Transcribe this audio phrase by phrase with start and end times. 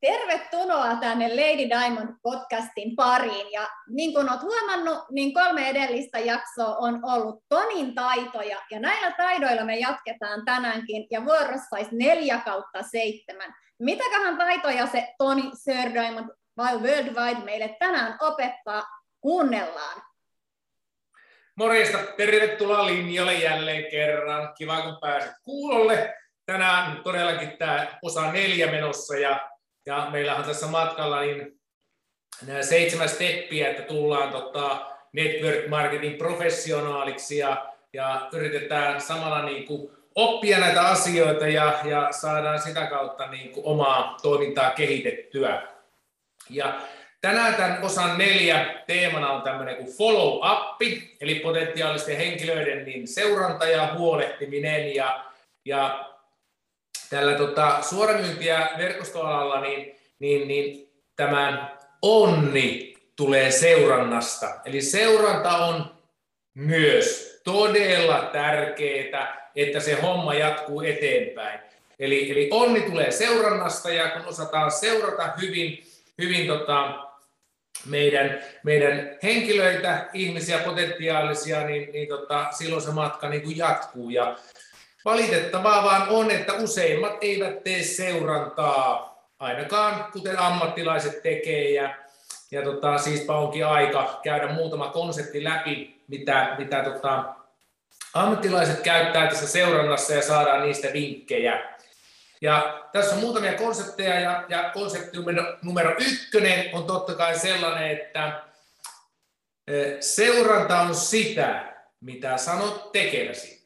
[0.00, 3.52] Tervetuloa tänne Lady Diamond podcastin pariin.
[3.52, 8.62] Ja niin kuin olet huomannut, niin kolme edellistä jaksoa on ollut Tonin taitoja.
[8.70, 11.06] Ja näillä taidoilla me jatketaan tänäänkin.
[11.10, 13.54] Ja vuorossa olisi neljä kautta seitsemän.
[13.78, 16.26] Mitäköhän taitoja se Toni Sir Diamond
[16.58, 18.82] Worldwide meille tänään opettaa?
[19.20, 20.02] Kuunnellaan.
[21.56, 24.54] Morjesta, tervetuloa linjalle jälleen kerran.
[24.58, 26.14] Kiva, kun pääset kuulolle.
[26.46, 29.49] Tänään todellakin tämä osa neljä menossa ja,
[29.86, 31.60] ja meillä on tässä matkalla niin
[32.46, 39.90] nämä seitsemän steppiä, että tullaan tota, network marketing professionaaliksi ja, ja yritetään samalla niin kuin
[40.14, 45.62] oppia näitä asioita ja, ja saadaan sitä kautta niin kuin omaa toimintaa kehitettyä.
[46.50, 46.80] Ja
[47.20, 50.82] Tänään tämän osan neljä teemana on tämmöinen kuin follow-up,
[51.20, 54.94] eli potentiaalisten henkilöiden niin seuranta ja huolehtiminen.
[54.94, 55.24] Ja,
[55.64, 56.09] ja
[57.10, 64.54] tällä tota, suoramyynti- ja verkostoalalla niin, niin, niin tämä onni tulee seurannasta.
[64.64, 65.94] Eli seuranta on
[66.54, 71.60] myös todella tärkeää, että se homma jatkuu eteenpäin.
[71.98, 75.84] Eli, eli onni tulee seurannasta ja kun osataan seurata hyvin,
[76.18, 77.06] hyvin tota,
[77.86, 84.10] meidän, meidän henkilöitä, ihmisiä, potentiaalisia, niin, niin tota, silloin se matka niin kuin jatkuu.
[84.10, 84.36] Ja
[85.04, 91.70] valitettavaa vaan on, että useimmat eivät tee seurantaa, ainakaan kuten ammattilaiset tekee.
[91.70, 91.94] Ja,
[92.50, 97.24] ja tota, siispä onkin aika käydä muutama konsepti läpi, mitä, mitä tota,
[98.14, 101.70] ammattilaiset käyttää tässä seurannassa ja saadaan niistä vinkkejä.
[102.42, 107.90] Ja tässä on muutamia konsepteja ja, ja konsepti numero, numero ykkönen on totta kai sellainen,
[107.90, 108.42] että
[110.00, 113.59] seuranta on sitä, mitä sanot tekeväsi.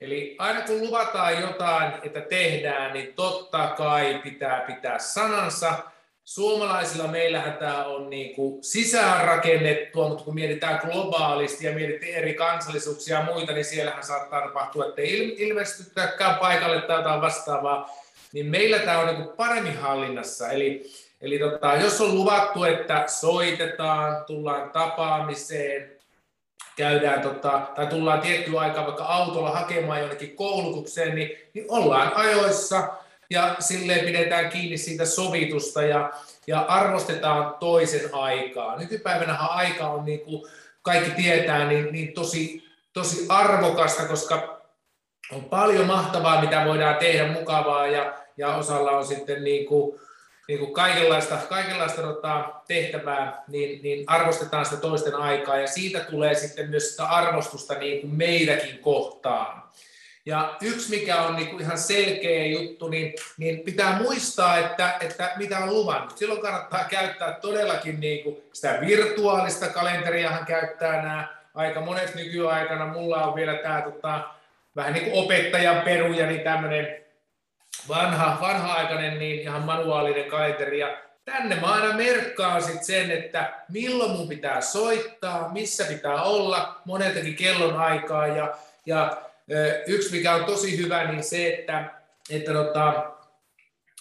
[0.00, 5.78] Eli aina kun luvataan jotain, että tehdään, niin totta kai pitää pitää sanansa.
[6.24, 13.18] Suomalaisilla meillähän tämä on niin kuin sisäänrakennettua, mutta kun mietitään globaalisti ja mietitään eri kansallisuuksia
[13.18, 17.90] ja muita, niin siellähän saattaa tapahtua, että ei ilmestytäkään paikalle tai jotain vastaavaa
[18.32, 20.48] niin meillä tämä on niin paremmin hallinnassa.
[20.48, 20.90] Eli,
[21.20, 25.95] eli tota, jos on luvattu, että soitetaan, tullaan tapaamiseen,
[26.76, 32.88] käydään tota, tai tullaan tiettyä aikaa vaikka autolla hakemaan jonnekin koulutukseen, niin, niin ollaan ajoissa
[33.30, 36.12] ja silleen pidetään kiinni siitä sovitusta ja,
[36.46, 38.76] ja arvostetaan toisen aikaa.
[38.76, 40.42] Nykypäivänä aika on, niin kuin
[40.82, 44.60] kaikki tietää, niin, niin tosi, tosi arvokasta, koska
[45.32, 50.00] on paljon mahtavaa, mitä voidaan tehdä mukavaa ja, ja osalla on sitten niin kuin,
[50.48, 56.34] niin kuin kaikenlaista, kaikenlaista tota, tehtävää, niin, niin arvostetaan sitä toisten aikaa ja siitä tulee
[56.34, 59.62] sitten myös sitä arvostusta niin kuin meidäkin kohtaan.
[60.26, 65.32] Ja yksi, mikä on niin kuin ihan selkeä juttu, niin, niin pitää muistaa, että, että
[65.36, 66.18] mitä on luvannut.
[66.18, 72.86] Silloin kannattaa käyttää todellakin niin kuin sitä virtuaalista kalenteriahan käyttää nämä aika monet nykyaikana.
[72.86, 74.20] Mulla on vielä tämä tota,
[74.76, 77.05] vähän niin kuin opettajan peruja, niin tämmöinen
[77.88, 80.78] vanha, vanha-aikainen niin ihan manuaalinen kalenteri.
[80.78, 86.80] Ja tänne mä aina merkkaan sit sen, että milloin mun pitää soittaa, missä pitää olla,
[86.84, 88.26] moneltakin kellon aikaa.
[88.26, 88.54] Ja,
[88.86, 89.22] ja
[89.86, 91.84] yksi, mikä on tosi hyvä, niin se, että,
[92.30, 93.10] että tota,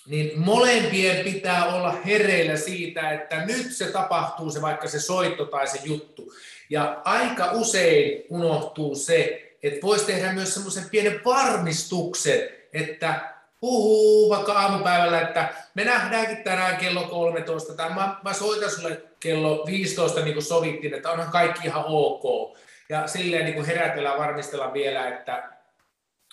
[0.08, 5.68] niin molempien pitää olla hereillä siitä, että nyt se tapahtuu se vaikka se soitto tai
[5.68, 6.34] se juttu.
[6.70, 14.54] Ja aika usein unohtuu se, että voisi tehdä myös semmoisen pienen varmistuksen, että puhuu vaikka
[14.54, 20.34] aamupäivällä, että me nähdäänkin tänään kello 13, tai mä, mä soitan sulle kello 15, niin
[20.34, 22.58] kuin sovittiin, että onhan kaikki ihan ok.
[22.90, 25.50] Ja silleen niin kuin herätellään, varmistella vielä, että,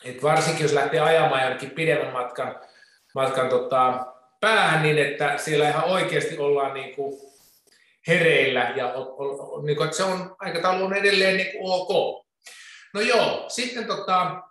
[0.05, 2.61] että varsinkin jos lähtee ajamaan jonnekin pidemmän matkan,
[3.15, 4.07] matkan tota,
[4.41, 7.21] päähän, niin että siellä ihan oikeasti ollaan niin kuin
[8.09, 12.23] hereillä ja o, o, niin kuin, että se on aikataulu on edelleen niin kuin ok.
[12.95, 14.43] No joo, sitten tota,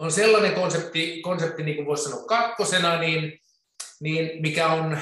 [0.00, 3.40] on sellainen konsepti, konsepti niin kuin voisi sanoa kakkosena, niin,
[4.00, 4.98] niin mikä on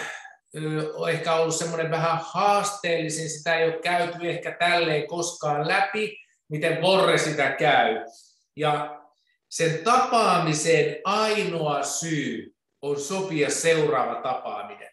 [0.95, 6.17] on ehkä ollut semmoinen vähän haasteellisin, sitä ei ole käyty ehkä tälleen koskaan läpi,
[6.49, 7.95] miten Vorre sitä käy.
[8.57, 9.01] Ja
[9.49, 14.91] sen tapaamisen ainoa syy on sopia seuraava tapaaminen.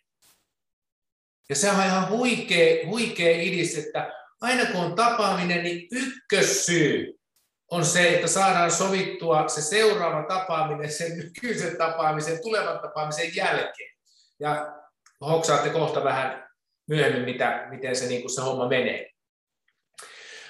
[1.49, 7.19] Ja se on ihan huikea, huikea idis, että aina kun on tapaaminen, niin ykkössyy
[7.71, 13.95] on se, että saadaan sovittua se seuraava tapaaminen sen nykyisen tapaamisen, tulevan tapaamisen jälkeen.
[14.39, 14.73] Ja
[15.21, 16.49] hoksaatte kohta vähän
[16.87, 19.09] myöhemmin, mitä, miten se, niin kuin se homma menee.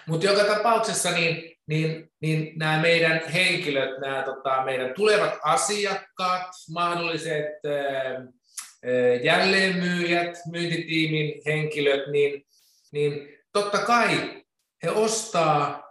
[0.07, 7.45] Mutta joka tapauksessa niin, niin, niin nämä meidän henkilöt, nämä tota, meidän tulevat asiakkaat, mahdolliset
[7.65, 8.25] ää,
[9.23, 12.45] jälleenmyyjät, myyntitiimin henkilöt, niin,
[12.91, 14.43] niin totta kai
[14.83, 15.84] he ostaa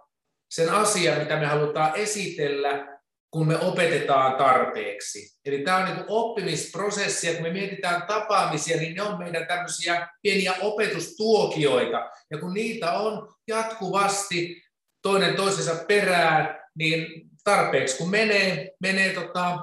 [0.54, 2.98] sen asian, mitä me halutaan esitellä,
[3.30, 5.38] kun me opetetaan tarpeeksi.
[5.44, 10.08] Eli tämä on niin oppimisprosessi, ja kun me mietitään tapaamisia, niin ne on meidän tämmöisiä
[10.22, 14.62] pieniä opetustuokioita, ja kun niitä on jatkuvasti
[15.02, 17.06] toinen toisensa perään, niin
[17.44, 19.58] tarpeeksi kun menee, menee tota,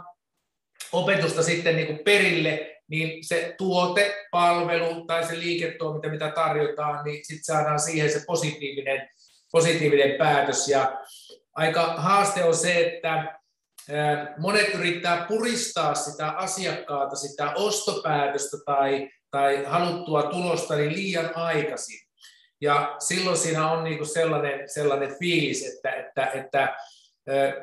[0.91, 7.43] opetusta sitten niin perille, niin se tuote, palvelu tai se liiketoiminta, mitä tarjotaan, niin sitten
[7.43, 9.09] saadaan siihen se positiivinen,
[9.51, 10.67] positiivinen päätös.
[10.67, 11.01] Ja
[11.53, 13.39] aika haaste on se, että
[14.37, 21.99] monet yrittää puristaa sitä asiakkaata, sitä ostopäätöstä tai, tai haluttua tulosta niin liian aikaisin.
[22.61, 26.75] Ja silloin siinä on niin sellainen, sellainen fiilis, että, että, että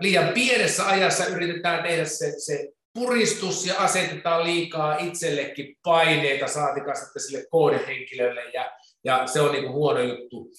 [0.00, 7.22] liian pienessä ajassa yritetään tehdä se, se puristus ja asetetaan liikaa itsellekin paineita, saatikaan sitten
[7.22, 8.72] sille koodehenkilölle, ja,
[9.04, 10.50] ja se on niin huono juttu.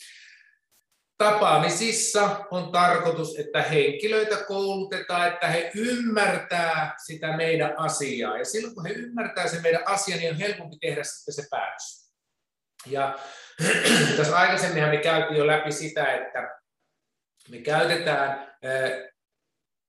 [1.19, 8.38] Tapaamisissa on tarkoitus, että henkilöitä koulutetaan, että he ymmärtää sitä meidän asiaa.
[8.38, 12.13] Ja silloin kun he ymmärtää se meidän asia, niin on helpompi tehdä sitten se päätös.
[12.86, 13.19] Ja
[14.18, 16.60] tässä aikaisemminhan me käytiin jo läpi sitä, että
[17.50, 18.57] me käytetään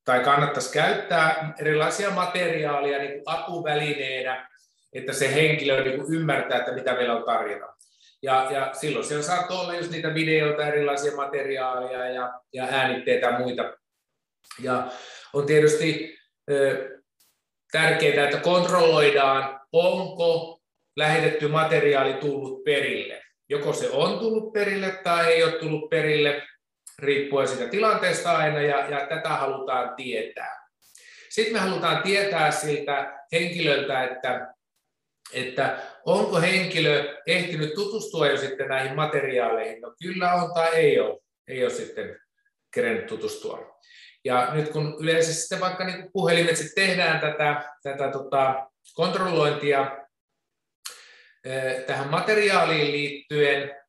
[0.05, 4.49] tai kannattaisi käyttää erilaisia materiaaleja niin kuin apuvälineenä,
[4.93, 7.80] että se henkilö niin ymmärtää, että mitä meillä on tarjota.
[8.23, 13.39] Ja, ja silloin siellä saattaa olla just niitä videoita, erilaisia materiaaleja ja, ja äänitteitä ja
[13.39, 13.73] muita.
[14.59, 14.87] Ja
[15.33, 16.19] on tietysti
[16.51, 16.91] ö,
[17.73, 20.61] tärkeää, että kontrolloidaan, onko
[20.97, 23.23] lähetetty materiaali tullut perille.
[23.49, 26.43] Joko se on tullut perille tai ei ole tullut perille,
[26.99, 30.61] riippuen siitä tilanteesta aina, ja, ja tätä halutaan tietää.
[31.29, 34.55] Sitten me halutaan tietää siltä henkilöltä, että,
[35.33, 39.81] että onko henkilö ehtinyt tutustua jo sitten näihin materiaaleihin.
[39.81, 42.21] No kyllä on tai ei ole, ei ole sitten
[42.75, 43.81] kerennyt tutustua.
[44.25, 50.07] Ja nyt kun yleensä sitten vaikka niin puhelimet sitten tehdään tätä, tätä tota kontrollointia
[51.45, 53.81] eh, tähän materiaaliin liittyen,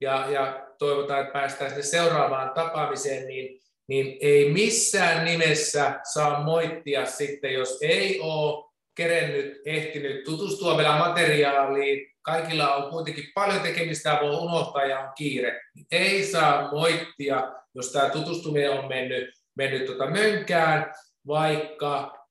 [0.00, 7.06] ja, ja toivotaan, että päästään sinne seuraavaan tapaamiseen, niin, niin ei missään nimessä saa moittia
[7.06, 14.36] sitten, jos ei ole kerennyt, ehtinyt tutustua vielä materiaaliin, kaikilla on kuitenkin paljon tekemistä voi
[14.36, 15.60] unohtaa ja on kiire.
[15.90, 20.94] Ei saa moittia, jos tämä tutustuminen on mennyt, mennyt tuota mönkään,
[21.26, 22.24] vaikka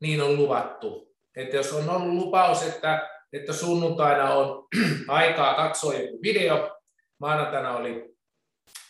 [0.00, 1.14] niin on luvattu.
[1.36, 4.68] Että jos on ollut lupaus, että, että sunnuntaina on
[5.08, 6.80] aikaa katsoa joku video,
[7.18, 8.14] maanantaina oli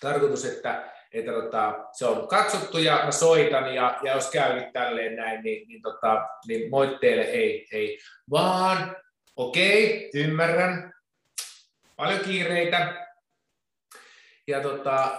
[0.01, 5.17] tarkoitus, että, että tota, se on katsottu ja mä soitan ja, ja jos käy tälleen
[5.17, 7.99] näin, niin, niin, tota, niin moitteille ei, ei.
[8.31, 8.97] Vaan
[9.37, 10.93] okei, okay, ymmärrän,
[11.97, 13.07] paljon kiireitä,
[14.47, 15.11] ja tota,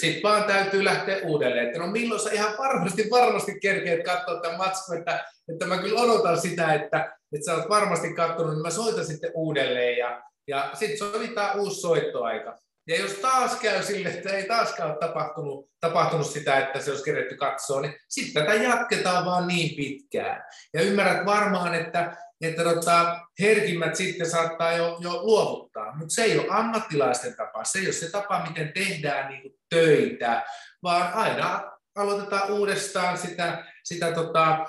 [0.00, 4.58] sitten vaan täytyy lähteä uudelleen, että no milloin sä ihan varmasti, varmasti kerkeet katsoa tämän
[4.58, 8.70] matskun, että, että mä kyllä odotan sitä, että, että sä oot varmasti katsonut, niin mä
[8.70, 12.58] soitan sitten uudelleen ja, ja sitten sovitaan uusi soittoaika.
[12.90, 17.04] Ja jos taas käy sille, että ei taaskaan ole tapahtunut, tapahtunut sitä, että se olisi
[17.04, 20.44] keretty katsoa, niin sitten tätä jatketaan vaan niin pitkään.
[20.74, 26.38] Ja ymmärrät varmaan, että, että tota, herkimmät sitten saattaa jo, jo luovuttaa, mutta se ei
[26.38, 30.44] ole ammattilaisten tapa, se ei ole se tapa, miten tehdään niin töitä,
[30.82, 34.66] vaan aina aloitetaan uudestaan sitä, sitä tota,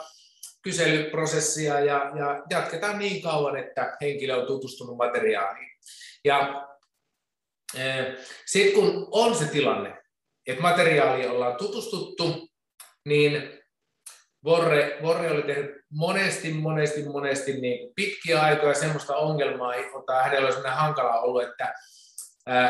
[0.61, 5.71] kyselyprosessia ja, ja jatketaan niin kauan, että henkilö on tutustunut materiaaliin.
[6.25, 6.67] Ja
[8.45, 9.97] sitten kun on se tilanne,
[10.47, 12.49] että materiaaliin ollaan tutustuttu,
[13.05, 13.61] niin
[14.43, 20.53] Vorre, Vorre oli tehnyt monesti, monesti, monesti niin pitkiä aikoja semmoista ongelmaa, jota hänellä oli
[20.53, 21.73] sellainen hankala ollut, että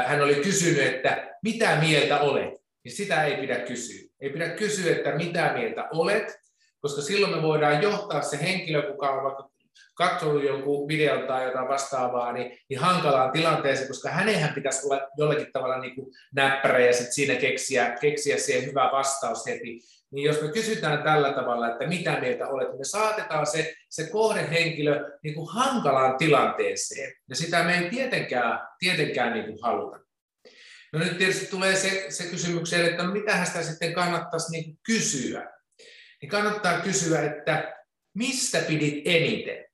[0.05, 2.53] hän oli kysynyt, että mitä mieltä olet,
[2.83, 4.09] niin sitä ei pidä kysyä.
[4.19, 6.39] Ei pidä kysyä, että mitä mieltä olet,
[6.79, 9.49] koska silloin me voidaan johtaa se henkilö, kuka on vaikka
[9.93, 15.51] katsonut jonkun videon tai jotain vastaavaa, niin, niin hankalaan tilanteeseen, koska hänenhän pitäisi olla jollakin
[15.53, 19.79] tavalla niin kuin näppärä ja sitten siinä keksiä, keksiä siihen hyvä vastaus heti.
[20.11, 24.07] Niin jos me kysytään tällä tavalla, että mitä mieltä olet, niin me saatetaan se, se
[24.07, 27.13] kohdehenkilö niin kuin hankalaan tilanteeseen.
[27.29, 29.99] Ja sitä me ei tietenkään, tietenkään niin kuin haluta.
[30.93, 35.51] No nyt tietysti tulee se, se kysymykseen, että no mitä sitä sitten kannattaisi niin kysyä
[36.21, 37.75] niin kannattaa kysyä, että
[38.13, 39.65] mistä pidit eniten?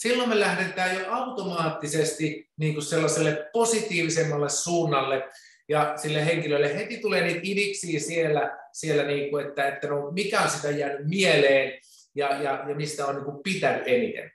[0.00, 5.28] Silloin me lähdetään jo automaattisesti niin kuin sellaiselle positiivisemmalle suunnalle,
[5.68, 10.40] ja sille henkilölle heti tulee niitä idiksiä siellä, siellä niin kuin, että, että no, mikä
[10.40, 11.80] on sitä jäänyt mieleen
[12.14, 14.32] ja, ja, ja mistä on niin kuin pitänyt eniten.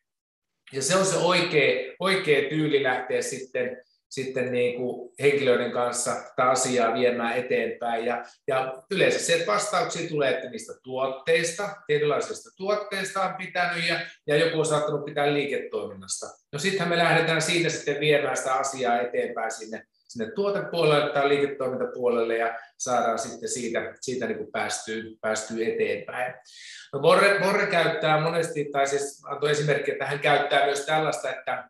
[0.74, 6.50] Ja se on se oikea, oikea tyyli lähteä sitten, sitten niin kuin henkilöiden kanssa tätä
[6.50, 8.06] asiaa viemään eteenpäin.
[8.06, 14.00] Ja, ja yleensä se, että vastauksia tulee, että niistä tuotteista, tietynlaisista tuotteista on pitänyt ja,
[14.28, 16.26] ja joku on saattanut pitää liiketoiminnasta.
[16.54, 22.38] No sittenhän me lähdetään siitä sitten viemään sitä asiaa eteenpäin sinne, sinne tuotepuolelle tai liiketoimintapuolelle
[22.38, 26.34] ja saadaan sitten siitä, siitä niin kuin päästyä, päästyä eteenpäin.
[26.94, 31.70] No Borre, Borre käyttää monesti, tai siis antoi esimerkki, että hän käyttää myös tällaista, että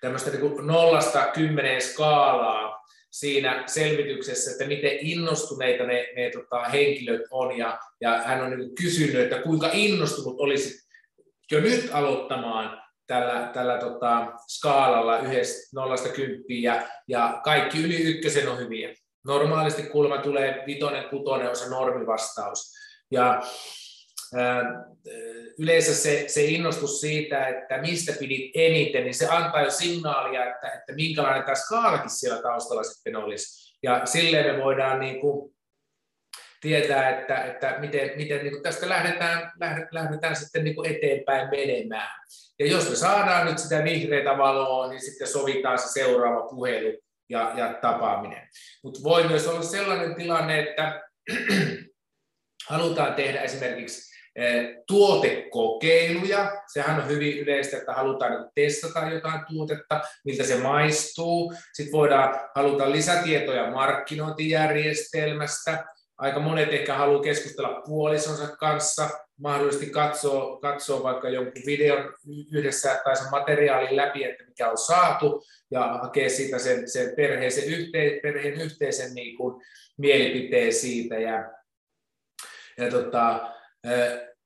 [0.00, 2.80] tämmöistä niin nollasta kymmeneen skaalaa
[3.10, 8.74] siinä selvityksessä, että miten innostuneita ne, ne tota, henkilöt on, ja, ja hän on niin
[8.74, 10.80] kysynyt, että kuinka innostunut olisit
[11.52, 18.48] jo nyt aloittamaan tällä, tällä tota, skaalalla yhdestä nollasta kymppiin, ja, ja kaikki yli ykkösen
[18.48, 18.94] on hyviä.
[19.26, 22.72] Normaalisti kulma tulee vitonen, kutonen on se normivastaus.
[23.10, 23.42] Ja
[25.58, 30.68] yleensä se, se innostus siitä, että mistä pidit eniten, niin se antaa jo signaalia, että,
[30.68, 33.76] että minkälainen tämä skaalakin siellä taustalla sitten olisi.
[33.82, 35.56] Ja silleen me voidaan niin kuin
[36.60, 39.52] tietää, että, että miten, miten niin kuin tästä lähdetään,
[39.90, 42.20] lähdetään sitten niin kuin eteenpäin menemään.
[42.58, 47.52] Ja jos me saadaan nyt sitä vihreitä valoa, niin sitten sovitaan se seuraava puhelu ja,
[47.56, 48.48] ja tapaaminen.
[48.84, 51.02] Mutta voi myös olla sellainen tilanne, että
[52.68, 54.09] halutaan tehdä esimerkiksi
[54.86, 56.52] tuotekokeiluja.
[56.72, 61.54] Sehän on hyvin yleistä, että halutaan testata jotain tuotetta, miltä se maistuu.
[61.72, 65.84] Sitten voidaan haluta lisätietoja markkinointijärjestelmästä.
[66.18, 72.14] Aika monet ehkä haluaa keskustella puolisonsa kanssa, mahdollisesti katsoa, katsoa vaikka jonkun videon
[72.52, 77.52] yhdessä tai sen materiaalin läpi, että mikä on saatu, ja hakea siitä sen, sen perheen,
[77.52, 79.62] sen yhteen, perheen yhteisen niin kuin,
[79.98, 81.18] mielipiteen siitä.
[81.18, 81.52] Ja,
[82.78, 83.50] ja tota,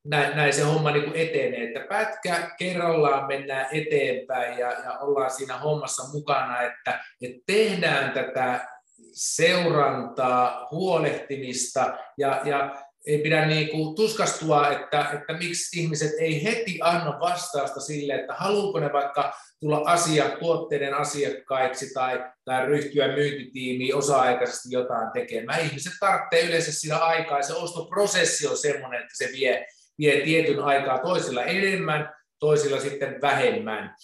[0.05, 5.31] näin, näin se homma niin kuin etenee, että pätkä kerrallaan mennään eteenpäin ja, ja ollaan
[5.31, 8.69] siinä hommassa mukana, että, että tehdään tätä
[9.13, 16.79] seurantaa, huolehtimista ja, ja ei pidä niin kuin tuskastua, että, että miksi ihmiset ei heti
[16.83, 23.95] anna vastausta sille, että haluuko ne vaikka tulla asia, tuotteiden asiakkaiksi tai, tai ryhtyä myyntitiimiin
[23.95, 25.61] osa-aikaisesti jotain tekemään.
[25.61, 29.67] Ihmiset tarvitsee yleensä sitä aikaa ja se ostoprosessi on sellainen, että se vie,
[29.99, 33.95] vie tietyn aikaa toisilla enemmän, toisilla sitten vähemmän.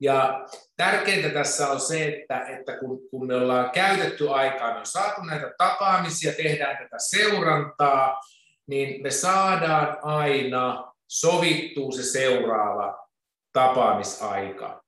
[0.00, 0.46] Ja
[0.76, 5.20] tärkeintä tässä on se, että, että kun, kun me ollaan käytetty aikaa, me on saatu
[5.22, 8.20] näitä tapaamisia, tehdään tätä seurantaa,
[8.66, 13.08] niin me saadaan aina sovittua se seuraava
[13.52, 14.82] tapaamisaika.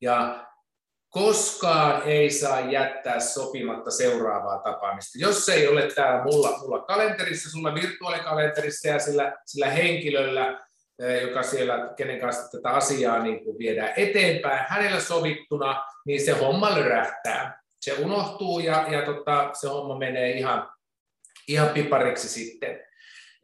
[0.00, 0.43] Ja
[1.14, 5.18] koskaan ei saa jättää sopimatta seuraavaa tapaamista.
[5.18, 10.66] Jos se ei ole täällä mulla, mulla kalenterissa, sulla virtuaalikalenterissa ja sillä, sillä henkilöllä,
[11.02, 16.32] eh, joka siellä, kenen kanssa tätä asiaa niin kuin viedään eteenpäin, hänellä sovittuna, niin se
[16.32, 17.62] homma lyrähtää.
[17.80, 20.72] Se unohtuu ja, ja tota, se homma menee ihan,
[21.48, 22.80] ihan pipariksi sitten.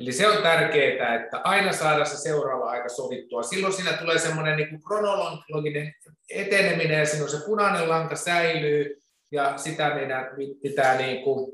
[0.00, 3.42] Eli se on tärkeää, että aina saada se seuraava aika sovittua.
[3.42, 5.94] Silloin siinä tulee semmoinen niin kronologinen
[6.30, 9.02] eteneminen ja silloin se punainen lanka säilyy
[9.32, 10.26] ja sitä meidän
[10.62, 11.52] pitää niin kuin,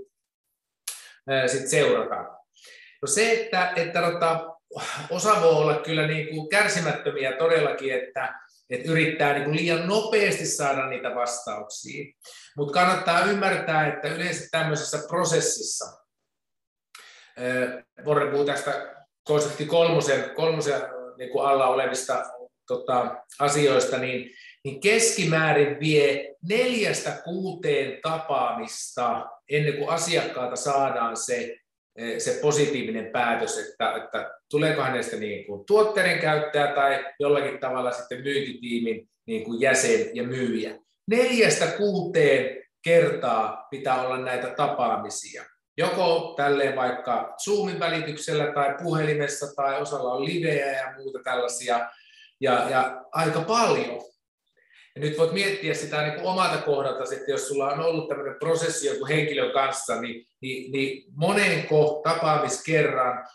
[1.46, 2.16] sit seurata.
[3.02, 4.56] No se, että, että tota,
[5.10, 8.34] osa voi olla kyllä niin kuin kärsimättömiä todellakin, että,
[8.70, 12.04] että yrittää niin kuin liian nopeasti saada niitä vastauksia.
[12.56, 16.05] Mutta kannattaa ymmärtää, että yleensä tämmöisessä prosessissa,
[18.04, 20.82] Borre puhuu tästä konsepti kolmosen, kolmosen
[21.18, 22.24] niin kuin alla olevista
[22.66, 24.30] tota, asioista, niin,
[24.64, 31.56] niin keskimäärin vie neljästä kuuteen tapaamista ennen kuin asiakkaalta saadaan se,
[32.18, 38.22] se positiivinen päätös, että, että tuleeko hänestä niin kuin tuotteiden käyttäjä tai jollakin tavalla sitten
[38.22, 40.78] myyntitiimin niin kuin jäsen ja myyjä.
[41.10, 45.44] Neljästä kuuteen kertaa pitää olla näitä tapaamisia
[45.76, 51.90] joko tälleen vaikka Zoomin välityksellä tai puhelimessa tai osalla on liveä ja muuta tällaisia,
[52.40, 54.02] ja, ja aika paljon.
[54.94, 58.38] Ja nyt voit miettiä sitä niin kuin omalta kohdalta, että jos sulla on ollut tämmöinen
[58.38, 63.26] prosessi joku henkilön kanssa, niin, niin, niin monenko tapaamiskerran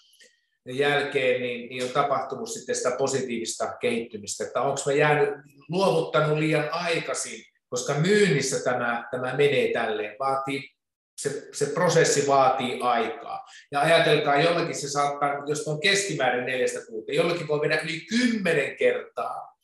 [0.65, 5.29] jälkeen niin, niin on tapahtunut sitten sitä positiivista kehittymistä, että onko mä jäänyt,
[5.69, 10.69] luovuttanut liian aikaisin, koska myynnissä tämä, tämä menee tälleen, vaatii
[11.17, 13.45] se, se prosessi vaatii aikaa.
[13.71, 18.77] Ja ajatelkaa, jollakin se saattaa, jos on keskimäärin neljästä kuuta, jollakin voi mennä yli kymmenen
[18.77, 19.57] kertaa,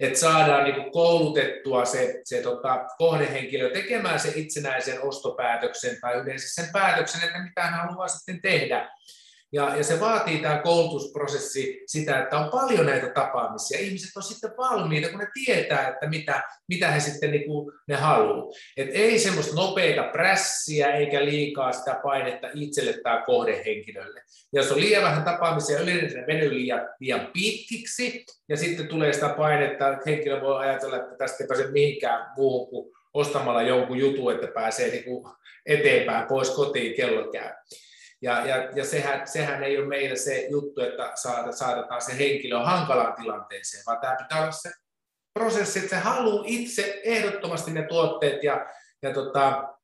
[0.00, 6.72] että saadaan niin koulutettua se, se tota, kohdehenkilö tekemään se itsenäisen ostopäätöksen tai yleensä sen
[6.72, 8.90] päätöksen, että mitä hän haluaa sitten tehdä.
[9.54, 13.78] Ja, ja se vaatii tämä koulutusprosessi sitä, että on paljon näitä tapaamisia.
[13.78, 17.94] Ihmiset on sitten valmiita, kun ne tietää, että mitä, mitä he sitten niin kuin ne
[17.94, 18.52] haluaa.
[18.76, 24.20] Et ei semmoista nopeita prässiä eikä liikaa sitä painetta itselle tai kohdehenkilölle.
[24.52, 29.12] Ja jos on liian vähän tapaamisia, yleensä ne venyy liian, liian pitkiksi, ja sitten tulee
[29.12, 33.98] sitä painetta, että henkilö voi ajatella, että tästä ei pääse mihinkään muuhun kuin ostamalla jonkun
[33.98, 35.26] jutun, että pääsee niin kuin
[35.66, 37.50] eteenpäin pois kotiin kello käy.
[38.24, 41.12] Ja, ja, ja sehän, sehän ei ole meillä se juttu, että
[41.50, 44.70] saatetaan se henkilö hankalaan tilanteeseen, vaan tämä pitää olla se
[45.34, 48.66] prosessi, että se haluaa itse ehdottomasti ne tuotteet ja,
[49.02, 49.74] ja tota,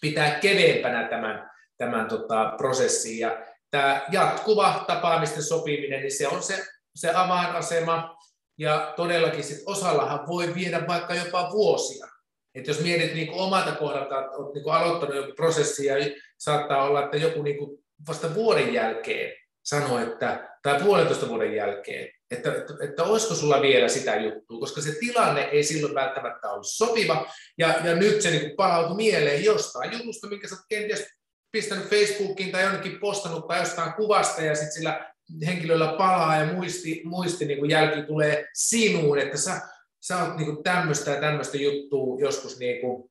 [0.00, 3.18] pitää keveempänä tämän, tämän tota, prosessin.
[3.18, 3.38] Ja
[3.70, 8.16] tämä jatkuva tapaamisten sopiminen, niin se on se, se avainasema.
[8.58, 12.06] Ja todellakin sit osallahan voi viedä vaikka jopa vuosia.
[12.54, 15.94] Et jos mietit niin omalta kohdalta, olet niin aloittanut joku prosessi ja
[16.38, 19.32] saattaa olla, että joku niin vasta vuoden jälkeen
[19.62, 24.80] sanoo, että, tai puolentoista vuoden jälkeen, että, että, että olisiko sulla vielä sitä juttua, koska
[24.80, 29.92] se tilanne ei silloin välttämättä ollut sopiva, ja, ja nyt se niin palautui mieleen jostain
[29.92, 31.06] jutusta, minkä sä kenties
[31.52, 35.12] pistänyt Facebookiin tai jonnekin postannut tai jostain kuvasta, ja sitten sillä
[35.46, 39.60] henkilöllä palaa ja muisti, muisti niin jälki tulee sinuun, että sä,
[40.00, 43.10] sä oot niin tämmöistä ja tämmöistä juttua joskus niin kuin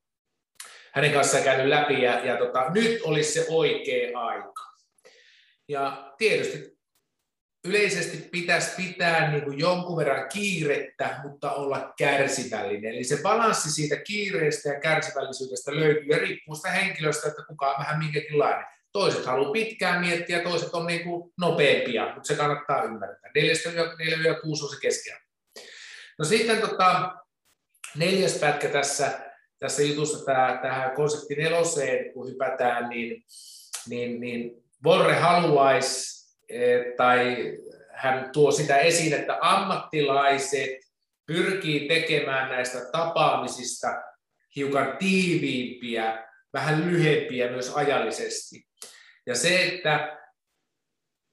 [0.92, 4.61] hänen kanssaan käynyt läpi, ja, ja tota, nyt olisi se oikea aika.
[5.68, 6.78] Ja tietysti
[7.64, 12.94] yleisesti pitäisi pitää niin kuin jonkun verran kiirettä, mutta olla kärsivällinen.
[12.94, 17.78] Eli se balanssi siitä kiireestä ja kärsivällisyydestä löytyy ja riippuu sitä henkilöstä, että kuka on
[17.78, 18.66] vähän minkäkinlainen.
[18.92, 23.30] Toiset haluaa pitkään miettiä, toiset on niin kuin nopeampia, mutta se kannattaa ymmärtää.
[23.30, 25.24] 4-6 on se keskiarvo.
[26.18, 27.14] No sitten tota,
[27.96, 29.20] neljäs pätkä tässä,
[29.58, 33.24] tässä jutussa, tämä, tähän konsepti neloseen, kun hypätään, niin,
[33.88, 37.36] niin, niin Vorre haluaisi, eh, tai
[37.92, 40.70] hän tuo sitä esiin, että ammattilaiset
[41.26, 43.88] pyrkii tekemään näistä tapaamisista
[44.56, 48.66] hiukan tiiviimpiä, vähän lyhempiä myös ajallisesti.
[49.26, 50.18] Ja se, että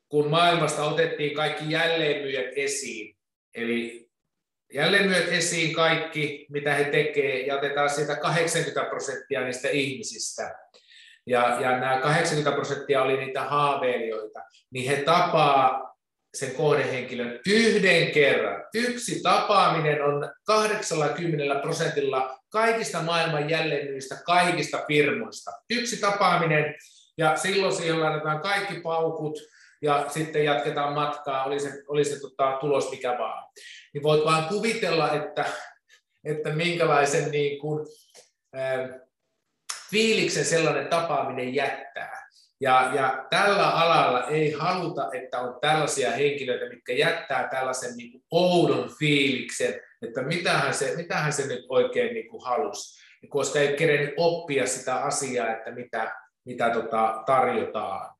[0.09, 3.17] kun maailmasta otettiin kaikki jälleenmyyjät esiin,
[3.55, 4.09] eli
[4.73, 10.55] jälleenmyyjät esiin kaikki, mitä he tekevät, ja otetaan siitä 80 prosenttia niistä ihmisistä,
[11.29, 14.39] ja, ja nämä 80 prosenttia oli niitä haaveilijoita,
[14.71, 15.95] niin he tapaa
[16.33, 18.63] sen kohdehenkilön yhden kerran.
[18.73, 25.51] Yksi tapaaminen on 80 prosentilla kaikista maailman jälleenmyyistä, kaikista firmoista.
[25.69, 26.75] Yksi tapaaminen,
[27.17, 29.39] ja silloin siihen laitetaan kaikki paukut,
[29.81, 33.47] ja sitten jatketaan matkaa, oli se, oli se tota, tulos mikä vaan.
[33.93, 35.45] Niin voit vaan kuvitella, että,
[36.25, 37.87] että minkälaisen niin kuin,
[38.57, 38.89] äh,
[39.91, 42.29] fiiliksen sellainen tapaaminen jättää.
[42.61, 48.23] Ja, ja tällä alalla ei haluta, että on tällaisia henkilöitä, mitkä jättää tällaisen niin kuin
[48.31, 52.99] oudon fiiliksen, että mitähän se, mitähän se nyt oikein niin kuin halusi,
[53.29, 58.15] koska ei kerennyt oppia sitä asiaa, että mitä, mitä tota tarjotaan.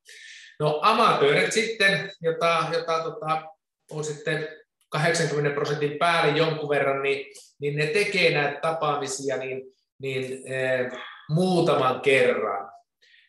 [0.60, 3.42] No amatöörit sitten, jota, jota tota,
[3.90, 4.48] on sitten
[4.88, 7.26] 80 prosentin päälle jonkun verran, niin,
[7.60, 9.62] niin ne tekee näitä tapaamisia, niin,
[9.98, 10.92] niin eh,
[11.30, 12.72] muutaman kerran.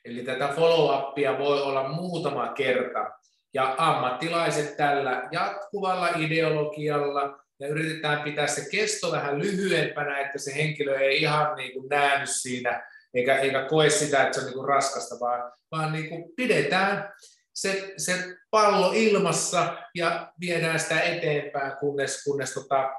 [0.05, 3.11] Eli tätä follow-upia voi olla muutama kerta.
[3.53, 10.99] Ja ammattilaiset tällä jatkuvalla ideologialla ja yritetään pitää se kesto vähän lyhyempänä, että se henkilö
[10.99, 14.67] ei ihan niin kuin näänny siinä eikä, eikä koe sitä, että se on niin kuin
[14.67, 17.13] raskasta, vaan, vaan niin kuin pidetään
[17.53, 18.13] se, se
[18.51, 22.89] pallo ilmassa ja viedään sitä eteenpäin, kunnes, kunnes tota,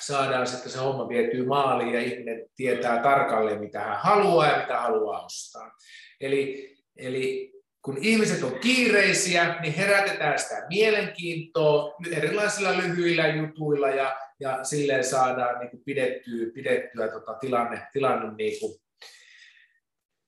[0.00, 4.80] saadaan sitten se homma vietyä maaliin ja ihminen tietää tarkalleen, mitä hän haluaa ja mitä
[4.80, 5.72] haluaa ostaa.
[6.20, 14.64] Eli, eli kun ihmiset on kiireisiä, niin herätetään sitä mielenkiintoa erilaisilla lyhyillä jutuilla ja, ja
[14.64, 18.78] silleen saadaan niin kuin pidettyä, pidettyä tota tilanne, tilanne niin kuin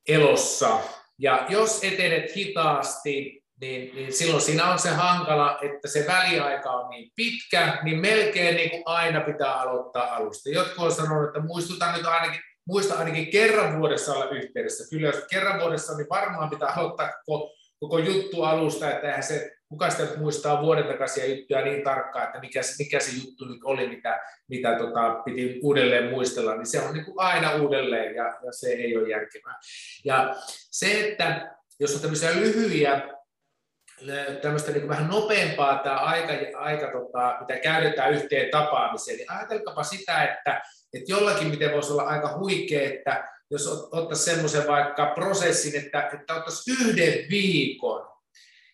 [0.08, 0.78] elossa.
[1.18, 6.90] Ja jos etenet hitaasti, niin, niin silloin siinä on se hankala, että se väliaika on
[6.90, 10.50] niin pitkä, niin melkein niin kuin aina pitää aloittaa alusta.
[10.50, 14.90] Jotkut on sanonut, että muistutan nyt ainakin, muista ainakin kerran vuodessa olla yhteydessä.
[14.90, 19.50] Kyllä jos kerran vuodessa, niin varmaan pitää aloittaa koko, koko juttu alusta, että eihän se,
[19.68, 23.88] kuka sitä muistaa vuoden takaisia juttuja niin tarkkaan, että mikä, mikä se juttu nyt oli,
[23.88, 28.52] mitä, mitä tota, piti uudelleen muistella, niin se on niin kuin aina uudelleen ja, ja
[28.52, 29.58] se ei ole järkevää.
[30.04, 30.36] Ja
[30.70, 33.19] se, että jos on tämmöisiä lyhyitä
[34.42, 40.24] tämmöistä niin vähän nopeampaa tämä aika, aika tota, mitä käytetään yhteen tapaamiseen, niin ajatelkapa sitä,
[40.24, 40.62] että,
[40.94, 46.34] että jollakin miten voisi olla aika huikea, että jos ottaisi semmoisen vaikka prosessin, että, että
[46.34, 48.10] ottaisi yhden viikon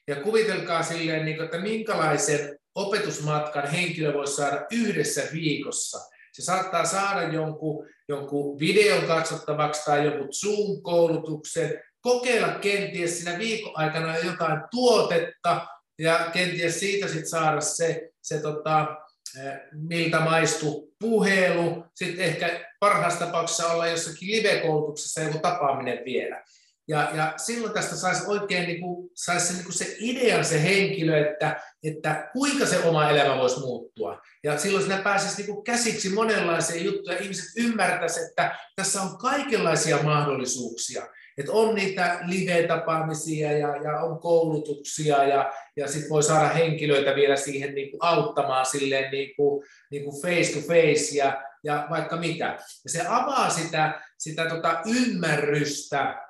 [0.08, 5.98] Ja kuvitelkaa silleen, niin että minkälaisen opetusmatkan henkilö voi saada yhdessä viikossa.
[6.32, 14.18] Se saattaa saada jonkun, jonkun videon katsottavaksi tai jonkun Zoom-koulutuksen, kokeilla kenties siinä viikon aikana
[14.18, 15.66] jotain tuotetta
[15.98, 18.96] ja kenties siitä sitten saada se, se tota,
[19.40, 26.44] eh, miltä maistuu puhelu, sitten ehkä parhaassa tapauksessa olla jossakin live-koulutuksessa joku tapaaminen vielä.
[26.88, 30.62] Ja, ja silloin tästä saisi oikein niin kuin, saisi se, niin kuin se idean se
[30.62, 34.20] henkilö, että, että kuinka se oma elämä voisi muuttua.
[34.44, 37.18] Ja silloin sinä pääsisi niin kuin käsiksi monenlaisia juttuja.
[37.18, 41.06] Ihmiset ymmärtäisivät, että tässä on kaikenlaisia mahdollisuuksia.
[41.38, 47.36] Että on niitä live-tapaamisia ja, ja on koulutuksia ja, ja sitten voi saada henkilöitä vielä
[47.36, 52.16] siihen niin kuin auttamaan silleen niin kuin, niin kuin face to face ja, ja vaikka
[52.16, 52.46] mitä.
[52.84, 56.26] Ja se avaa sitä, sitä tota ymmärrystä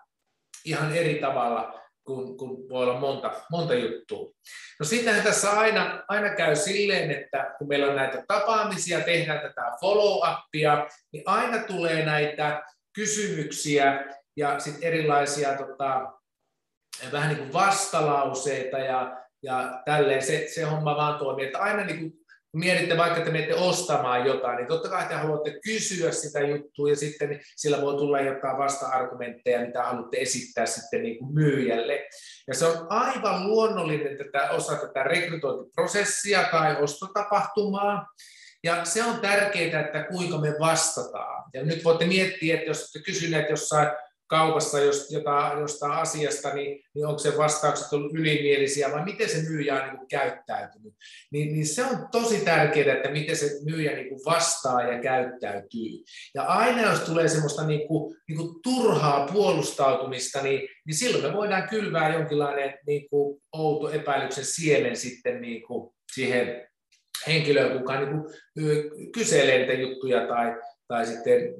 [0.65, 4.33] ihan eri tavalla, kun, kun voi olla monta, monta juttua.
[4.81, 9.63] No sittenhän tässä aina, aina käy silleen, että kun meillä on näitä tapaamisia, tehdään tätä
[9.81, 14.05] follow-upia, niin aina tulee näitä kysymyksiä
[14.37, 16.13] ja sitten erilaisia tota,
[17.13, 21.47] vähän niin kuin vastalauseita ja, ja tälleen se, se homma vaan toimii.
[21.47, 22.13] Että aina niin kuin
[22.57, 26.97] mietitte vaikka, että menette ostamaan jotain, niin totta kai te haluatte kysyä sitä juttua ja
[26.97, 32.09] sitten sillä voi tulla jotain vasta-argumentteja, mitä haluatte esittää sitten niin kuin myyjälle.
[32.49, 38.07] Ja se on aivan luonnollinen tätä, osa tätä rekrytointiprosessia tai ostotapahtumaa.
[38.65, 41.45] Ja se on tärkeää, että kuinka me vastataan.
[41.55, 43.89] Ja nyt voitte miettiä, että jos olette kysyneet jossain
[44.27, 44.79] kaupassa
[45.11, 49.89] jota, jostain asiasta, niin, niin onko se vastaukset ollut ylimielisiä vai miten se myyjä on
[49.89, 50.95] niin kuin käyttäytynyt.
[51.33, 56.05] Niin, niin se on tosi tärkeää, että miten se myyjä niin kuin vastaa ja käyttäytyy.
[56.35, 61.33] Ja aina jos tulee semmoista niin kuin, niin kuin turhaa puolustautumista, niin, niin silloin me
[61.33, 66.69] voidaan kylvää jonkinlainen niin kuin outo epäilyksen siemen sitten niin kuin siihen
[67.27, 68.25] henkilöön, kuka niin kuin
[69.13, 70.57] kyselee niitä juttuja tai,
[70.89, 71.55] tai sitten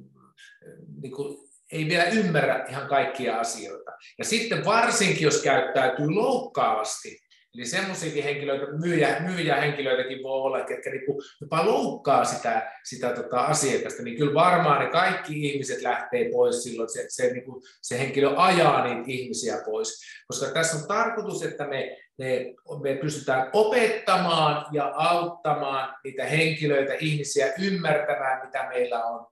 [1.03, 3.91] niin kuin ei vielä ymmärrä ihan kaikkia asioita.
[4.19, 7.27] Ja sitten varsinkin, jos käyttäytyy loukkaavasti,
[7.57, 14.03] Eli semmoisiakin henkilöitä, myyjä, myyjähenkilöitäkin voi olla, jotka niinku jopa loukkaa sitä, sitä tota asiakasta,
[14.03, 18.85] niin kyllä varmaan ne kaikki ihmiset lähtee pois silloin, se, se, niinku, se henkilö ajaa
[18.85, 20.01] niitä ihmisiä pois.
[20.29, 27.53] Koska tässä on tarkoitus, että me, me, me pystytään opettamaan ja auttamaan niitä henkilöitä, ihmisiä
[27.59, 29.27] ymmärtämään, mitä meillä on,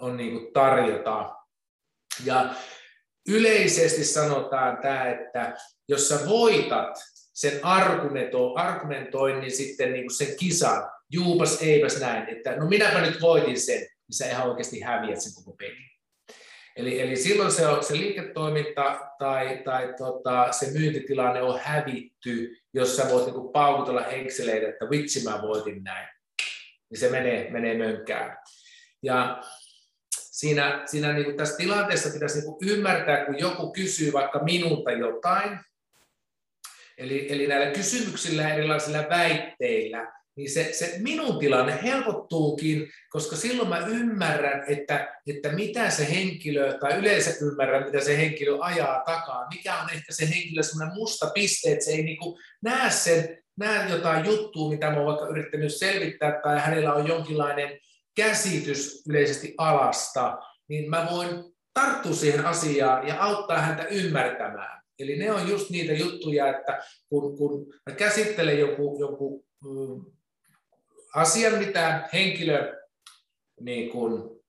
[0.00, 1.39] on niinku tarjota.
[2.24, 2.54] Ja
[3.28, 5.56] yleisesti sanotaan tämä, että
[5.88, 6.98] jos sä voitat
[7.34, 7.60] sen
[8.56, 13.78] argumentoinnin sitten niin kuin sen kisan, juupas eipäs näin, että no minäpä nyt voitin sen,
[13.78, 15.90] niin sä ihan oikeasti häviät sen koko pelin.
[16.76, 22.96] Eli, eli silloin se, on, se liiketoiminta tai, tai tota, se myyntitilanne on hävitty, jos
[22.96, 26.08] sä voit niin paukutella henkseleitä, että vitsi mä voitin näin.
[26.90, 28.38] Niin se menee, menee mönkään.
[29.02, 29.42] Ja
[30.40, 34.90] siinä, siinä niin kuin tässä tilanteessa pitäisi niin kuin ymmärtää, kun joku kysyy vaikka minulta
[34.90, 35.58] jotain,
[36.98, 43.78] eli, eli näillä kysymyksillä erilaisilla väitteillä, niin se, se minun tilanne helpottuukin, koska silloin mä
[43.78, 49.80] ymmärrän, että, että mitä se henkilö, tai yleensä ymmärrän, mitä se henkilö ajaa takaa, mikä
[49.80, 53.90] on ehkä se henkilö semmoinen musta piste, että se ei niin kuin näe sen, näe
[53.90, 57.78] jotain juttua, mitä mä oon vaikka yrittänyt selvittää, tai hänellä on jonkinlainen
[58.22, 61.28] käsitys yleisesti alasta, niin mä voin
[61.74, 64.82] tarttua siihen asiaan ja auttaa häntä ymmärtämään.
[64.98, 70.12] Eli ne on just niitä juttuja, että kun, kun mä käsittelen joku, joku mm,
[71.14, 72.76] asian, mitä henkilö
[73.60, 74.40] niin kun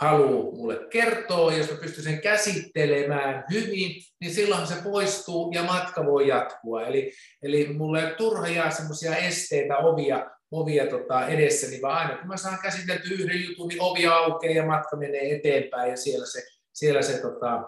[0.00, 6.06] haluaa mulle kertoa, jos mä pystyn sen käsittelemään hyvin, niin silloin se poistuu ja matka
[6.06, 6.82] voi jatkua.
[6.82, 12.28] Eli, eli mulle ei turha jää semmoisia esteitä, ovia ovia tota, niin vaan aina kun
[12.28, 16.42] mä saan käsitelty yhden jutun, niin ovi aukeaa ja matka menee eteenpäin ja siellä se,
[16.72, 17.62] siellä se tota,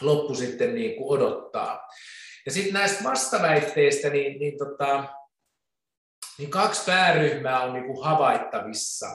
[0.00, 1.88] loppu sitten niin kuin odottaa.
[2.46, 5.04] Ja sitten näistä vastaväitteistä, niin, niin, tota,
[6.38, 9.06] niin kaksi pääryhmää on niin kuin havaittavissa.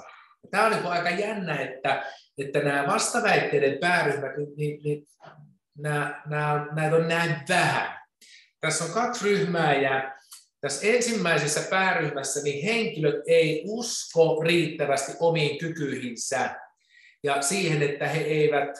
[0.51, 2.05] Tämä on niin kuin aika jännä, että,
[2.37, 5.07] että nämä vastaväitteiden pääryhmät, niin, niin, niin
[5.77, 7.99] nämä, nämä, näitä on näin vähän.
[8.61, 10.18] Tässä on kaksi ryhmää ja
[10.61, 16.55] tässä ensimmäisessä pääryhmässä niin henkilöt ei usko riittävästi omiin kykyihinsä
[17.23, 18.77] ja siihen, että he eivät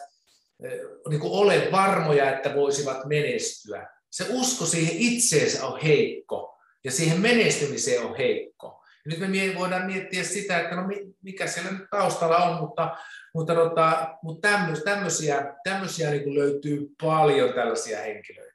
[1.09, 3.87] niin kuin ole varmoja, että voisivat menestyä.
[4.09, 8.83] Se usko siihen itseensä on heikko ja siihen menestymiseen on heikko.
[9.05, 10.87] Ja nyt me voidaan miettiä sitä, että no
[11.23, 12.97] mikä siellä nyt taustalla on, mutta,
[13.33, 14.49] mutta, tota, mutta
[14.83, 18.48] tämmöisiä, tämmöisiä niin kuin löytyy paljon tällaisia henkilöitä.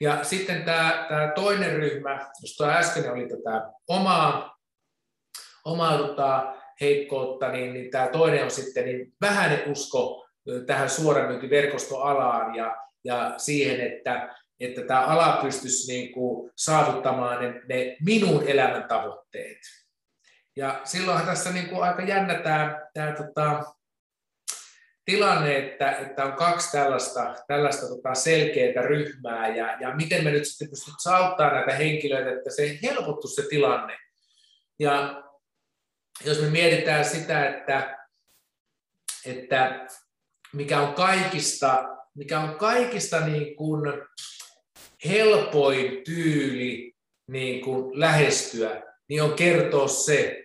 [0.00, 4.56] Ja sitten tämä, tämä toinen ryhmä, jos tuo äsken oli tätä omaa,
[5.64, 10.26] omaa tota, heikkoutta, niin, niin tämä toinen on sitten niin vähäinen usko
[10.66, 17.96] tähän suoramyyntiverkostoalaan ja, ja siihen, että, että tämä ala pystyisi niin kuin saavuttamaan ne, ne
[18.04, 19.58] minun elämän tavoitteet.
[20.56, 23.62] Ja silloinhan tässä niin kuin aika jännä tämä, tämä tota,
[25.10, 30.46] tilanne, että, että on kaksi tällaista, tällaista tota selkeää ryhmää ja, ja miten me nyt
[30.46, 33.98] sitten pystyt auttamaan näitä henkilöitä, että se helpottuisi se tilanne.
[34.78, 35.22] Ja
[36.24, 37.98] jos me mietitään sitä, että,
[39.26, 39.86] että
[40.52, 43.82] mikä on kaikista, mikä on kaikista niin kuin
[45.04, 46.92] helpoin tyyli
[47.26, 50.44] niin kuin lähestyä, niin on kertoa se,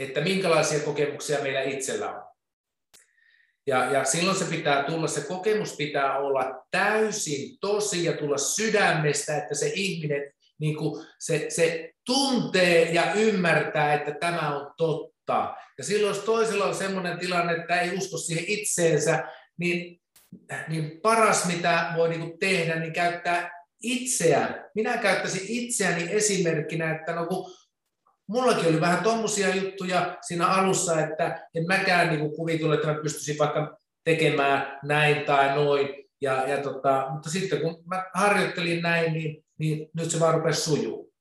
[0.00, 2.31] että minkälaisia kokemuksia meillä itsellä on.
[3.66, 9.36] Ja, ja silloin se pitää tulla, se kokemus pitää olla täysin tosi ja tulla sydämestä,
[9.36, 15.54] että se ihminen niin kuin se, se tuntee ja ymmärtää, että tämä on totta.
[15.78, 19.24] Ja silloin jos toisella on sellainen tilanne, että ei usko siihen itseensä,
[19.58, 20.00] niin,
[20.68, 23.50] niin paras mitä voi niin kuin tehdä, niin käyttää
[23.82, 24.64] itseään.
[24.74, 27.52] Minä käyttäisin itseäni esimerkkinä, että no kun
[28.26, 33.38] mullakin oli vähän tuommoisia juttuja siinä alussa, että en mäkään niin kuvitellut, että mä pystyisin
[33.38, 35.88] vaikka tekemään näin tai noin.
[36.20, 40.60] Ja, ja tota, mutta sitten kun mä harjoittelin näin, niin, niin nyt se vaan rupesi
[40.60, 41.12] sujuu.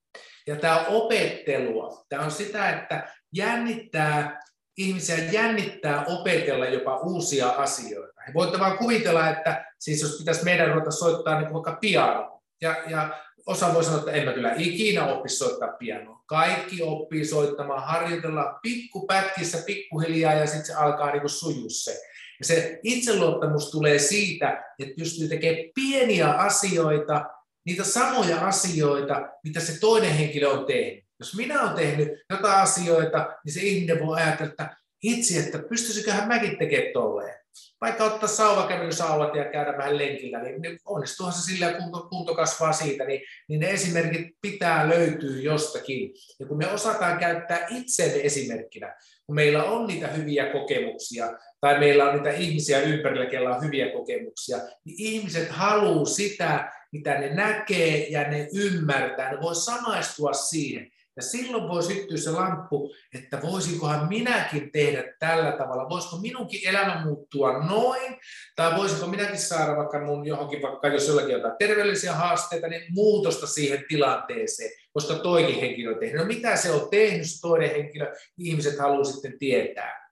[0.47, 2.05] Ja tämä on opettelua.
[2.09, 4.39] Tämä on sitä, että jännittää,
[4.77, 8.21] ihmisiä jännittää opetella jopa uusia asioita.
[8.27, 12.75] He voitte vaan kuvitella, että siis jos pitäisi meidän ruveta soittaa niin vaikka piano, ja,
[12.87, 13.09] ja
[13.45, 16.23] osa voi sanoa, että en mä kyllä ikinä oppi soittaa pianoa.
[16.25, 22.01] Kaikki oppii soittamaan, harjoitella pikkupätkissä, pikkuhiljaa ja sitten se alkaa niin sujua se.
[22.39, 27.25] Ja se itseluottamus tulee siitä, että pystyy tekemään pieniä asioita,
[27.65, 31.03] niitä samoja asioita, mitä se toinen henkilö on tehnyt.
[31.19, 36.27] Jos minä olen tehnyt jotain asioita, niin se ihminen voi ajatella, että itse, että pystyisiköhän
[36.27, 37.41] mäkin tekemään tolleen
[37.81, 43.05] vaikka ottaa sauvakävelysauvat ja käydä vähän lenkillä, niin, onnistuuhan se sillä, kunto, kunto kasvaa siitä,
[43.05, 46.13] niin, niin ne esimerkit pitää löytyä jostakin.
[46.39, 52.09] Ja kun me osataan käyttää itsemme esimerkkinä, kun meillä on niitä hyviä kokemuksia, tai meillä
[52.09, 58.09] on niitä ihmisiä ympärillä, joilla on hyviä kokemuksia, niin ihmiset haluaa sitä, mitä ne näkee
[58.09, 60.91] ja ne ymmärtää, ne voi samaistua siihen.
[61.15, 67.05] Ja silloin voi syttyä se lamppu, että voisinkohan minäkin tehdä tällä tavalla, voisiko minunkin elämä
[67.05, 68.19] muuttua noin,
[68.55, 73.47] tai voisinko minäkin saada vaikka mun johonkin, vaikka jos jollakin jotain terveellisiä haasteita, niin muutosta
[73.47, 76.21] siihen tilanteeseen, koska toikin henkilö on tehnyt.
[76.21, 80.11] No mitä se on tehnyt, se toinen henkilö, ihmiset haluaa sitten tietää.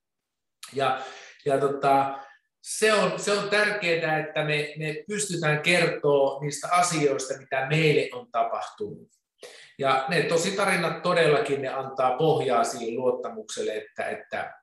[0.73, 1.01] Ja,
[1.45, 2.19] ja tota,
[2.61, 8.31] se on, se on tärkeää, että me, me pystytään kertoa niistä asioista, mitä meille on
[8.31, 9.09] tapahtunut.
[9.77, 14.53] Ja ne tositarinat todellakin ne antaa pohjaa siihen luottamukselle, että, että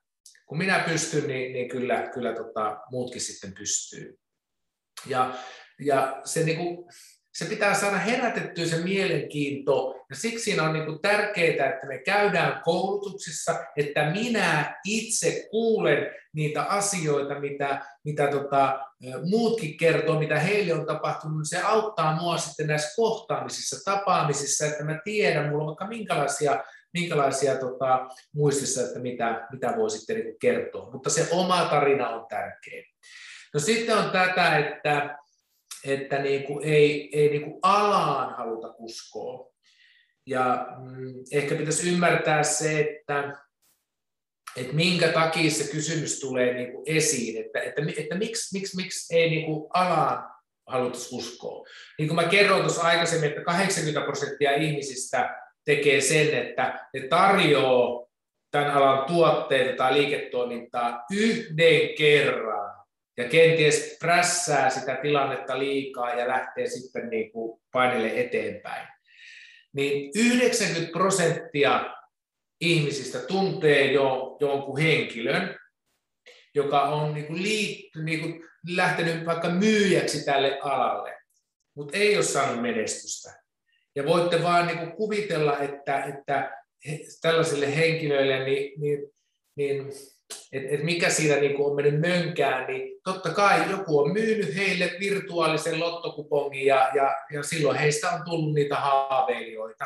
[0.45, 4.19] kun minä pystyn, niin, niin kyllä, kyllä tota, muutkin sitten pystyy.
[5.05, 5.33] Ja,
[5.79, 6.87] ja se, niin kuin,
[7.37, 12.61] se pitää saada herätettyä se mielenkiinto, ja siksi siinä on niin tärkeää, että me käydään
[12.63, 18.79] koulutuksissa, että minä itse kuulen niitä asioita, mitä, mitä tota,
[19.29, 24.99] muutkin kertoo, mitä heille on tapahtunut, se auttaa mua sitten näissä kohtaamisissa, tapaamisissa, että mä
[25.03, 30.91] tiedän, mulla on vaikka minkälaisia minkälaisia tota, muistissa, että mitä, mitä voi sitten niin kertoa.
[30.91, 32.83] Mutta se oma tarina on tärkeä.
[33.53, 35.17] No sitten on tätä, että,
[35.85, 39.53] että niin kuin ei, ei niin kuin alaan haluta uskoa.
[40.25, 43.37] Ja mm, ehkä pitäisi ymmärtää se, että,
[44.57, 49.15] että minkä takia se kysymys tulee niin kuin esiin, että, että, että miksi, miksi, miksi
[49.15, 50.29] ei niin kuin alaan
[50.67, 51.67] haluta uskoa.
[51.97, 55.35] Niin kuin mä kerroin tuossa aikaisemmin, että 80 prosenttia ihmisistä
[55.65, 58.07] tekee sen, että ne tarjoaa
[58.51, 62.76] tämän alan tuotteita tai liiketoimintaa yhden kerran
[63.17, 68.87] ja kenties prässää sitä tilannetta liikaa ja lähtee sitten niin kuin painelle eteenpäin.
[69.73, 71.95] Niin 90 prosenttia
[72.61, 75.59] ihmisistä tuntee jo jonkun henkilön,
[76.55, 78.43] joka on niin kuin liitty, niin kuin
[78.75, 81.17] lähtenyt vaikka myyjäksi tälle alalle,
[81.75, 83.43] mutta ei ole saanut menestystä.
[83.95, 86.51] Ja voitte vaan niin kuin kuvitella, että, että
[87.21, 88.99] tällaisille henkilöille niin, niin,
[89.55, 89.91] niin
[90.51, 94.91] että et mikä siinä niin on mennyt mönkään, niin totta kai joku on myynyt heille
[94.99, 99.85] virtuaalisen lottokupongin ja, ja, ja silloin heistä on tullut niitä haaveilijoita.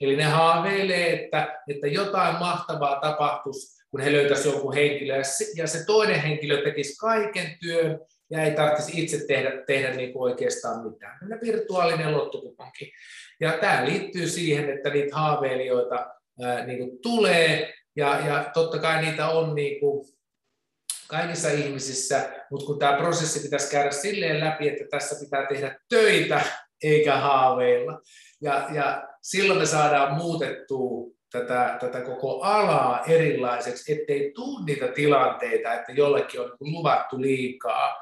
[0.00, 5.44] Eli ne haaveilee, että, että jotain mahtavaa tapahtuisi, kun he löytäisivät jonkun henkilön ja se,
[5.56, 8.00] ja se toinen henkilö tekisi kaiken työn
[8.30, 11.18] ja ei tarvitsisi itse tehdä, tehdä niin kuin oikeastaan mitään.
[11.20, 12.92] Mennä virtuaalinen lottokuponki.
[13.40, 16.06] Ja tämä liittyy siihen, että niitä haaveilijoita
[16.42, 20.06] ää, niin kuin tulee, ja, ja totta kai niitä on niin kuin
[21.08, 26.40] kaikissa ihmisissä, mutta kun tämä prosessi pitäisi käydä silleen läpi, että tässä pitää tehdä töitä
[26.82, 28.00] eikä haaveilla.
[28.40, 35.72] Ja, ja silloin me saadaan muutettua tätä, tätä koko alaa erilaiseksi, ettei tule niitä tilanteita,
[35.72, 37.96] että jollekin on niin luvattu liikaa.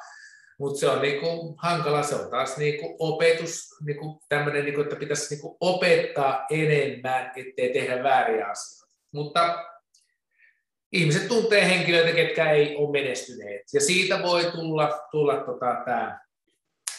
[0.59, 5.35] Mutta se on niinku hankala, se on taas niinku opetus, niinku tämmöinen, niinku, että pitäisi
[5.35, 8.95] niinku opettaa enemmän, ettei tehdä vääriä asioita.
[9.13, 9.65] Mutta
[10.93, 13.63] ihmiset tuntee henkilöitä, ketkä ei ole menestyneet.
[13.75, 16.21] Ja siitä voi tulla, tulla tota, tämä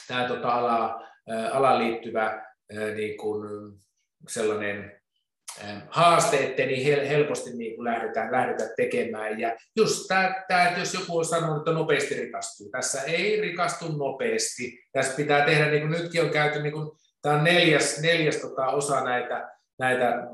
[0.08, 1.08] tää, tota, ala,
[1.52, 2.46] alaan liittyvä
[2.96, 3.50] niin kuin
[4.28, 5.02] sellainen
[5.90, 9.40] haaste, ettei niin helposti niin kuin lähdetään, lähdetään tekemään.
[9.40, 10.28] Ja just tämä,
[10.70, 12.70] että jos joku on sanonut, että nopeasti rikastuu.
[12.70, 14.84] Tässä ei rikastu nopeasti.
[14.92, 18.68] Tässä pitää tehdä, niin kuin nytkin on käyty, niin kuin, tämä on neljäs, neljäs tota,
[18.68, 19.50] osa näitä,
[19.80, 20.28] näitä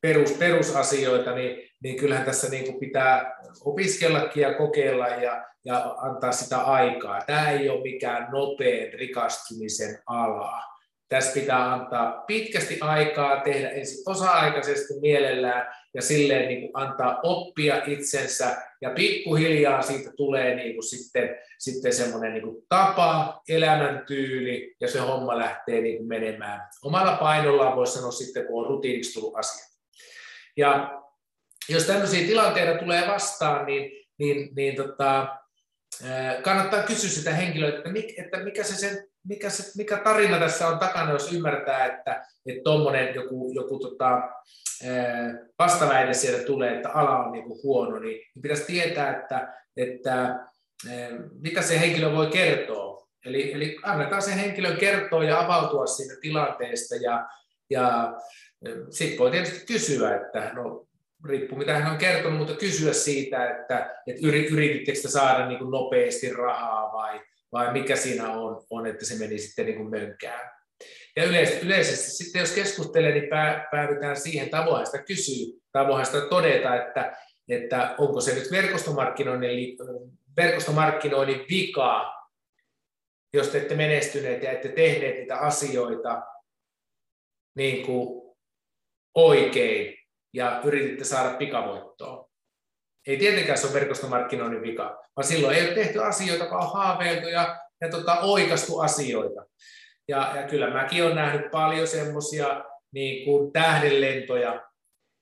[0.00, 6.32] perus, perusasioita, niin, niin kyllähän tässä niin kuin pitää opiskellakin ja kokeilla ja, ja antaa
[6.32, 7.20] sitä aikaa.
[7.26, 10.76] Tämä ei ole mikään nopean rikastumisen ala
[11.08, 17.82] tässä pitää antaa pitkästi aikaa, tehdä ensin osa-aikaisesti mielellään ja silleen niin kuin antaa oppia
[17.86, 24.88] itsensä ja pikkuhiljaa siitä tulee niin kuin sitten, sitten semmoinen niin kuin tapa, elämäntyyli ja
[24.88, 26.68] se homma lähtee niin kuin menemään.
[26.84, 29.66] Omalla painollaan voisi sanoa sitten, kun on rutiiniksi tullut asia.
[30.56, 31.02] Ja
[31.68, 35.36] jos tämmöisiä tilanteita tulee vastaan, niin, niin, niin tota,
[36.42, 40.78] kannattaa kysyä sitä henkilöä, että, että mikä se sen mikä, se, mikä tarina tässä on
[40.78, 42.26] takana, jos ymmärtää, että
[42.64, 44.22] tuommoinen että joku, joku tota,
[45.58, 50.38] vastaväite sieltä tulee, että ala on niinku huono, niin pitäisi tietää, että, että
[51.42, 53.06] mitä se henkilö voi kertoa.
[53.24, 57.28] Eli, eli annetaan se henkilön kertoa ja avautua siitä tilanteesta ja,
[57.70, 58.14] ja
[58.90, 60.85] sitten voi tietysti kysyä, että no
[61.28, 66.32] riippuu mitä hän on kertonut, mutta kysyä siitä, että, että yritittekö saada niin kuin nopeasti
[66.32, 67.20] rahaa vai,
[67.52, 70.50] vai mikä siinä on, on että se meni sitten niin kuin mönkään.
[71.16, 73.28] Ja yleisesti, yleisesti sitten jos keskustelee, niin
[73.70, 77.16] päädytään siihen, tavoin sitä kysyä, tavoin sitä todeta, että,
[77.48, 79.76] että onko se nyt verkostomarkkinoinnin,
[80.36, 82.30] verkostomarkkinoinnin vikaa,
[83.34, 86.22] jos te ette menestyneet ja ette tehneet niitä asioita
[87.56, 88.36] niin kuin
[89.14, 89.96] oikein
[90.32, 92.28] ja yrititte saada pikavoittoa.
[93.06, 97.28] Ei tietenkään se ole verkostomarkkinoinnin vika, vaan silloin ei ole tehty asioita, vaan on haaveiltu
[97.28, 99.46] ja, ja tota, oikastu asioita.
[100.08, 104.66] Ja, ja kyllä mäkin olen nähnyt paljon semmoisia niin kuin tähdenlentoja,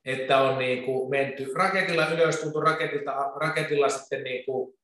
[0.05, 4.77] että on niin kuin menty raketilla ylös, tultu raketilta, raketilla sitten niin kuin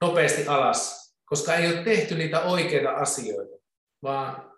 [0.00, 3.56] nopeasti alas, koska ei ole tehty niitä oikeita asioita,
[4.02, 4.52] vaan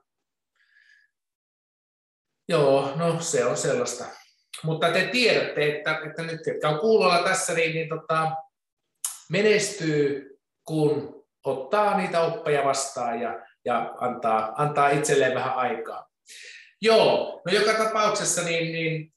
[2.49, 4.05] joo, no se on sellaista.
[4.62, 8.31] Mutta te tiedätte, että, että nyt ketkä on kuulolla tässä, niin, niin tota,
[9.31, 16.09] menestyy, kun ottaa niitä oppeja vastaan ja, ja antaa, antaa itselleen vähän aikaa.
[16.81, 19.12] Joo, no joka tapauksessa niin, niin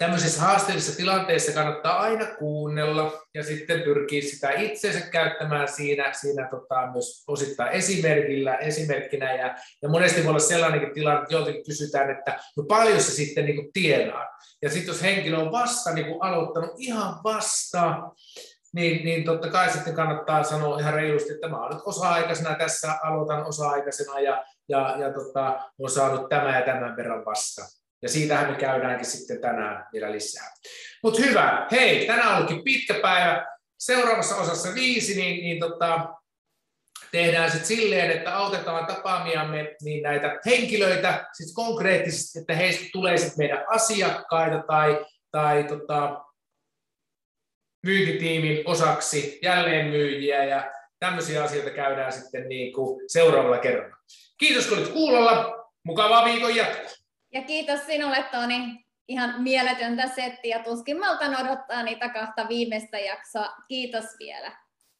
[0.00, 6.86] tämmöisissä haasteellisissa tilanteissa kannattaa aina kuunnella ja sitten pyrkiä sitä itsensä käyttämään siinä, siinä tota,
[6.92, 9.34] myös osittain esimerkillä, esimerkkinä.
[9.34, 13.44] Ja, ja monesti voi olla sellainenkin tilanne, että joltakin kysytään, että no paljon se sitten
[13.44, 14.26] niin kuin tienaa.
[14.62, 18.10] Ja sitten jos henkilö on vasta niin kuin aloittanut ihan vasta,
[18.74, 22.98] niin, niin totta kai sitten kannattaa sanoa ihan reilusti, että mä olen nyt osa-aikaisena tässä,
[23.02, 27.79] aloitan osa-aikaisena ja, ja, ja tota, olen saanut tämän ja tämän verran vasta.
[28.02, 30.52] Ja siitähän me käydäänkin sitten tänään vielä lisää.
[31.02, 33.46] Mutta hyvä, hei, tänään onkin pitkä päivä.
[33.78, 36.08] Seuraavassa osassa viisi, niin, niin tota,
[37.12, 43.38] tehdään sitten silleen, että autetaan tapaamiamme niin näitä henkilöitä siis konkreettisesti, että heistä tulee sitten
[43.38, 46.24] meidän asiakkaita tai, tai tota,
[47.86, 53.96] myyntitiimin osaksi jälleenmyyjiä ja tämmöisiä asioita käydään sitten niin kuin seuraavalla kerralla.
[54.38, 55.56] Kiitos kun olit kuulolla.
[55.84, 56.99] Mukavaa viikon jatkoa.
[57.32, 58.86] Ja kiitos sinulle Toni.
[59.08, 60.58] Ihan mieletöntä settiä.
[60.58, 63.56] Tuskin maltan odottaa niitä kahta viimeistä jaksoa.
[63.68, 64.52] Kiitos vielä.